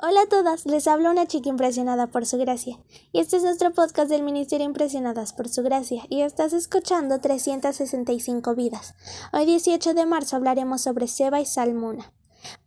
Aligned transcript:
Hola 0.00 0.20
a 0.20 0.26
todas, 0.28 0.64
les 0.64 0.86
habla 0.86 1.10
una 1.10 1.26
chica 1.26 1.48
impresionada 1.48 2.06
por 2.06 2.24
su 2.24 2.38
gracia. 2.38 2.78
Y 3.10 3.18
este 3.18 3.38
es 3.38 3.42
nuestro 3.42 3.72
podcast 3.72 4.08
del 4.08 4.22
Ministerio 4.22 4.64
Impresionadas 4.64 5.32
por 5.32 5.48
su 5.48 5.64
gracia. 5.64 6.04
Y 6.08 6.20
estás 6.20 6.52
escuchando 6.52 7.18
365 7.20 8.54
vidas. 8.54 8.94
Hoy 9.32 9.44
18 9.44 9.94
de 9.94 10.06
marzo 10.06 10.36
hablaremos 10.36 10.82
sobre 10.82 11.08
Seba 11.08 11.40
y 11.40 11.46
Salmuna. 11.46 12.12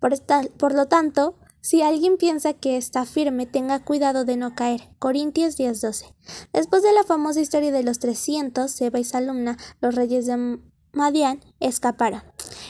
Por, 0.00 0.18
por 0.56 0.72
lo 0.72 0.86
tanto, 0.86 1.34
si 1.60 1.82
alguien 1.82 2.16
piensa 2.16 2.54
que 2.54 2.78
está 2.78 3.04
firme, 3.04 3.44
tenga 3.44 3.84
cuidado 3.84 4.24
de 4.24 4.38
no 4.38 4.54
caer. 4.54 4.88
Corintios 4.98 5.58
10:12. 5.58 6.14
Después 6.54 6.82
de 6.82 6.94
la 6.94 7.04
famosa 7.04 7.42
historia 7.42 7.72
de 7.72 7.82
los 7.82 7.98
300, 7.98 8.70
Seba 8.70 9.00
y 9.00 9.04
Salmuna, 9.04 9.58
los 9.82 9.94
reyes 9.94 10.24
de 10.24 10.60
Madián, 10.92 11.44
escaparon. 11.60 12.22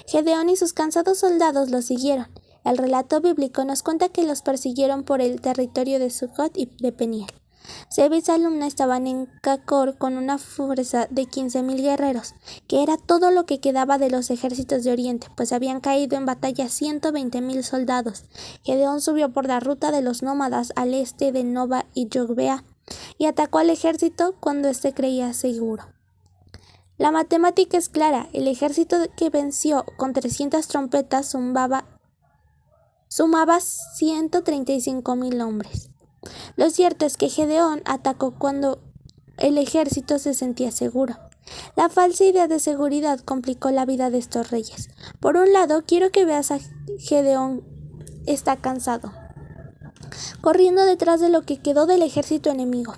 Gedeón 0.09 0.49
y 0.49 0.57
sus 0.57 0.73
cansados 0.73 1.19
soldados 1.21 1.71
los 1.71 1.85
siguieron. 1.85 2.27
El 2.65 2.79
relato 2.79 3.21
bíblico 3.21 3.65
nos 3.65 3.83
cuenta 3.83 4.09
que 4.09 4.25
los 4.25 4.43
persiguieron 4.43 5.05
por 5.05 5.21
el 5.21 5.41
territorio 5.41 5.99
de 5.99 6.11
Sucot 6.11 6.57
y 6.57 6.67
de 6.81 6.93
Peniel. 6.93 7.31
Seba 7.91 8.17
y 8.17 8.23
Salumna 8.23 8.67
estaban 8.67 9.07
en 9.07 9.27
Cacor 9.43 9.99
con 9.99 10.17
una 10.17 10.39
fuerza 10.39 11.07
de 11.11 11.27
quince 11.27 11.63
mil 11.63 11.83
guerreros, 11.83 12.35
que 12.67 12.83
era 12.83 12.97
todo 12.97 13.31
lo 13.31 13.45
que 13.45 13.61
quedaba 13.61 13.99
de 13.99 14.11
los 14.11 14.31
ejércitos 14.31 14.85
de 14.85 14.93
Oriente, 14.93 15.27
pues 15.37 15.53
habían 15.53 15.81
caído 15.81 16.17
en 16.17 16.25
batalla 16.25 16.69
ciento 16.69 17.13
veinte 17.13 17.41
mil 17.41 17.63
soldados. 17.63 18.25
Gedeón 18.65 19.01
subió 19.01 19.33
por 19.33 19.47
la 19.47 19.61
ruta 19.61 19.91
de 19.91 20.01
los 20.01 20.23
nómadas 20.23 20.73
al 20.77 20.95
este 20.95 21.31
de 21.33 21.45
Nova 21.45 21.85
y 21.95 22.09
Jogbea 22.13 22.65
y 23.19 23.27
atacó 23.27 23.59
al 23.59 23.71
ejército 23.71 24.35
cuando 24.41 24.69
éste 24.69 24.95
creía 24.95 25.35
seguro. 25.35 25.85
La 26.97 27.11
matemática 27.13 27.77
es 27.77 27.89
clara, 27.89 28.29
el 28.33 28.49
ejército 28.49 28.97
que 29.17 29.31
venció 29.31 29.85
con 29.97 30.15
trescientas 30.15 30.69
trompetas 30.69 31.31
zumbaba 31.31 31.85
sumaba 33.09 33.61
135 33.61 35.17
mil 35.17 35.41
hombres. 35.41 35.91
Lo 36.57 36.71
cierto 36.71 37.07
es 37.07 37.17
que 37.17 37.29
Gedeón 37.29 37.83
atacó 37.85 38.33
cuando 38.33 38.81
el 39.39 39.59
ejército 39.59 40.19
se 40.19 40.35
sentía 40.35 40.73
seguro. 40.73 41.17
La 41.77 41.89
falsa 41.89 42.25
idea 42.25 42.47
de 42.47 42.61
seguridad 42.61 43.21
complicó 43.21 43.71
la 43.71 43.87
vida 43.87 44.11
de 44.11 44.19
estos 44.19 44.51
reyes. 44.51 44.91
Por 45.21 45.37
un 45.37 45.53
lado, 45.53 45.83
quiero 45.87 46.11
que 46.11 46.25
veas 46.25 46.51
a 46.51 46.59
Gedeón 46.99 47.65
está 48.27 48.57
cansado, 48.57 49.13
corriendo 50.41 50.85
detrás 50.85 51.21
de 51.21 51.31
lo 51.31 51.43
que 51.43 51.59
quedó 51.59 51.87
del 51.87 52.03
ejército 52.03 52.51
enemigo. 52.51 52.95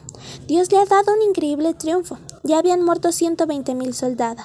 Dios 0.47 0.73
le 0.73 0.79
ha 0.79 0.85
dado 0.85 1.15
un 1.15 1.23
increíble 1.23 1.75
triunfo. 1.75 2.19
Ya 2.43 2.59
habían 2.59 2.83
muerto 2.83 3.13
120 3.13 3.75
mil 3.75 3.95
soldados. 3.95 4.45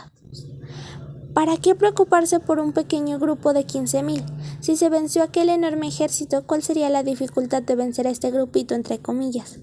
¿Para 1.36 1.58
qué 1.58 1.76
preocuparse 1.76 2.40
por 2.40 2.60
un 2.60 2.72
pequeño 2.72 3.20
grupo 3.20 3.52
de 3.52 3.68
15.000? 3.68 4.24
Si 4.62 4.78
se 4.78 4.88
venció 4.88 5.22
aquel 5.22 5.50
enorme 5.50 5.90
ejército, 5.90 6.48
¿cuál 6.48 6.64
sería 6.64 6.90
la 6.90 7.04
dificultad 7.04 7.62
de 7.62 7.76
vencer 7.76 8.08
a 8.08 8.10
este 8.10 8.32
grupito 8.32 8.74
entre 8.74 9.00
comillas? 9.00 9.60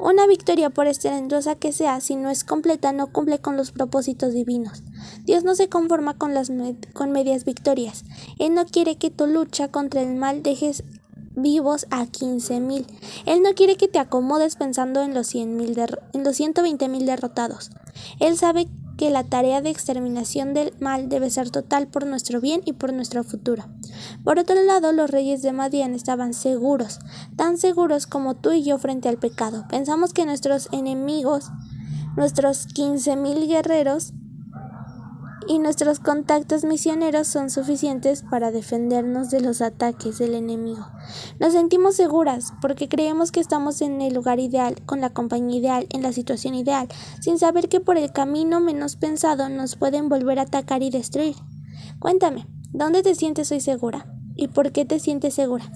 Una 0.00 0.26
victoria, 0.26 0.70
por 0.70 0.88
estrepitosa 0.88 1.54
que 1.54 1.70
sea, 1.70 2.00
si 2.00 2.16
no 2.16 2.30
es 2.30 2.42
completa, 2.42 2.92
no 2.92 3.12
cumple 3.12 3.38
con 3.38 3.56
los 3.56 3.70
propósitos 3.70 4.32
divinos. 4.32 4.82
Dios 5.24 5.44
no 5.44 5.54
se 5.54 5.68
conforma 5.68 6.18
con, 6.18 6.34
las 6.34 6.50
con 6.94 7.12
medias 7.12 7.44
victorias. 7.44 8.02
Él 8.40 8.52
no 8.52 8.66
quiere 8.66 8.96
que 8.96 9.10
tu 9.10 9.28
lucha 9.28 9.68
contra 9.68 10.02
el 10.02 10.16
mal 10.16 10.42
dejes 10.42 10.82
vivos 11.36 11.86
a 11.90 12.06
15.000. 12.06 12.86
Él 13.26 13.40
no 13.40 13.54
quiere 13.54 13.76
que 13.76 13.86
te 13.86 14.00
acomodes 14.00 14.56
pensando 14.56 15.00
en 15.00 15.14
los, 15.14 15.28
100 15.28 15.60
en 15.60 16.24
los 16.24 16.40
120.000 16.40 17.04
derrotados. 17.04 17.70
Él 18.18 18.36
sabe 18.36 18.66
que 18.66 18.83
la 19.10 19.24
tarea 19.24 19.60
de 19.60 19.70
exterminación 19.70 20.54
del 20.54 20.72
mal 20.80 21.08
debe 21.08 21.30
ser 21.30 21.50
total 21.50 21.86
por 21.88 22.06
nuestro 22.06 22.40
bien 22.40 22.60
y 22.64 22.72
por 22.72 22.92
nuestro 22.92 23.24
futuro. 23.24 23.64
Por 24.24 24.38
otro 24.38 24.62
lado, 24.62 24.92
los 24.92 25.10
reyes 25.10 25.42
de 25.42 25.52
Madian 25.52 25.94
estaban 25.94 26.34
seguros, 26.34 27.00
tan 27.36 27.58
seguros 27.58 28.06
como 28.06 28.34
tú 28.34 28.52
y 28.52 28.62
yo 28.62 28.78
frente 28.78 29.08
al 29.08 29.18
pecado. 29.18 29.66
Pensamos 29.68 30.12
que 30.12 30.26
nuestros 30.26 30.68
enemigos, 30.72 31.50
nuestros 32.16 32.68
15.000 32.68 33.48
guerreros, 33.48 34.12
y 35.46 35.58
nuestros 35.58 36.00
contactos 36.00 36.64
misioneros 36.64 37.26
son 37.28 37.50
suficientes 37.50 38.22
para 38.22 38.50
defendernos 38.50 39.30
de 39.30 39.40
los 39.40 39.60
ataques 39.60 40.18
del 40.18 40.34
enemigo. 40.34 40.86
Nos 41.38 41.52
sentimos 41.52 41.96
seguras 41.96 42.52
porque 42.60 42.88
creemos 42.88 43.32
que 43.32 43.40
estamos 43.40 43.80
en 43.82 44.00
el 44.00 44.14
lugar 44.14 44.40
ideal, 44.40 44.76
con 44.86 45.00
la 45.00 45.10
compañía 45.10 45.58
ideal, 45.58 45.86
en 45.90 46.02
la 46.02 46.12
situación 46.12 46.54
ideal, 46.54 46.88
sin 47.20 47.38
saber 47.38 47.68
que 47.68 47.80
por 47.80 47.98
el 47.98 48.12
camino 48.12 48.60
menos 48.60 48.96
pensado 48.96 49.48
nos 49.48 49.76
pueden 49.76 50.08
volver 50.08 50.38
a 50.38 50.42
atacar 50.42 50.82
y 50.82 50.90
destruir. 50.90 51.36
Cuéntame, 51.98 52.46
¿dónde 52.72 53.02
te 53.02 53.14
sientes 53.14 53.50
hoy 53.52 53.60
segura? 53.60 54.06
¿Y 54.36 54.48
por 54.48 54.72
qué 54.72 54.84
te 54.84 54.98
sientes 54.98 55.34
segura? 55.34 55.70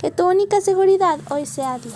Que 0.00 0.10
tu 0.10 0.28
única 0.28 0.60
seguridad 0.60 1.18
hoy 1.30 1.46
sea 1.46 1.78
Dios. 1.78 1.94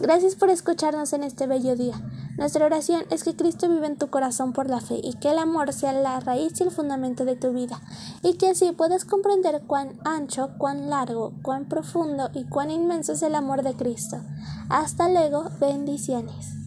Gracias 0.00 0.34
por 0.34 0.50
escucharnos 0.50 1.12
en 1.12 1.22
este 1.22 1.46
bello 1.46 1.76
día. 1.76 1.94
Nuestra 2.36 2.66
oración 2.66 3.04
es 3.10 3.22
que 3.22 3.36
Cristo 3.36 3.68
vive 3.68 3.86
en 3.86 3.96
tu 3.96 4.08
corazón 4.08 4.52
por 4.52 4.68
la 4.68 4.80
fe 4.80 5.00
y 5.02 5.14
que 5.14 5.30
el 5.30 5.38
amor 5.38 5.72
sea 5.72 5.92
la 5.92 6.18
raíz 6.18 6.60
y 6.60 6.64
el 6.64 6.70
fundamento 6.72 7.24
de 7.24 7.36
tu 7.36 7.52
vida 7.52 7.80
y 8.22 8.34
que 8.34 8.48
así 8.48 8.72
puedas 8.72 9.04
comprender 9.04 9.62
cuán 9.66 10.00
ancho, 10.04 10.50
cuán 10.58 10.90
largo, 10.90 11.32
cuán 11.42 11.68
profundo 11.68 12.30
y 12.34 12.44
cuán 12.44 12.70
inmenso 12.70 13.12
es 13.12 13.22
el 13.22 13.36
amor 13.36 13.62
de 13.62 13.74
Cristo. 13.74 14.16
Hasta 14.68 15.08
luego, 15.08 15.44
bendiciones. 15.60 16.63